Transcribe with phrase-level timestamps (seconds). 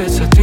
[0.00, 0.37] it's a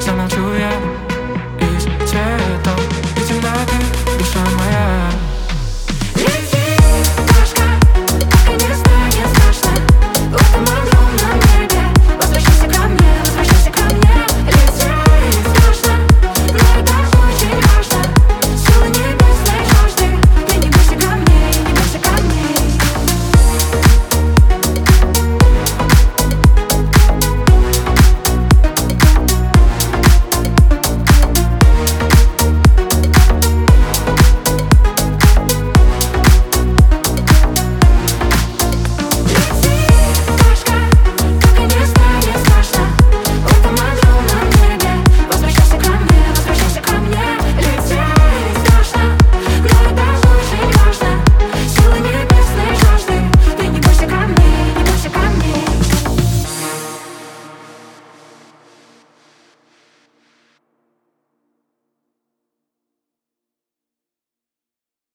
[0.00, 1.07] 像当初月。